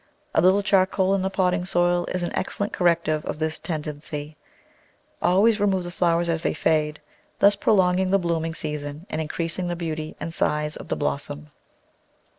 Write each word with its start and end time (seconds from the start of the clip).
A 0.33 0.41
little 0.41 0.63
charcoal 0.63 1.13
in 1.13 1.21
the 1.21 1.29
potting 1.29 1.63
soil 1.63 2.07
is 2.07 2.23
an 2.23 2.35
excellent 2.35 2.73
corrective 2.73 3.23
of 3.23 3.37
this 3.37 3.59
tendency. 3.59 4.35
Al 5.21 5.43
ways 5.43 5.59
remove 5.59 5.83
the 5.83 5.91
flowers 5.91 6.27
as 6.27 6.41
they 6.41 6.55
fade, 6.55 6.99
thus 7.37 7.55
prolong 7.55 7.99
ing 7.99 8.09
the 8.09 8.17
blooming 8.17 8.55
season 8.55 9.05
and 9.11 9.21
increasing 9.21 9.67
the 9.67 9.75
beauty 9.75 10.15
and 10.19 10.33
size 10.33 10.75
of 10.75 10.87
the 10.87 10.95
blossom. 10.95 11.51